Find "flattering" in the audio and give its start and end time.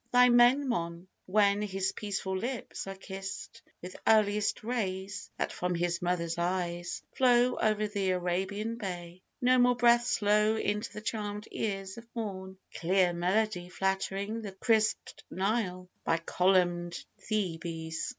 13.69-14.41